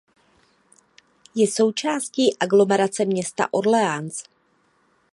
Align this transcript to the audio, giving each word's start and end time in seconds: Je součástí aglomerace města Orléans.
Je 1.35 1.47
součástí 1.47 2.37
aglomerace 2.39 3.05
města 3.05 3.53
Orléans. 3.53 4.23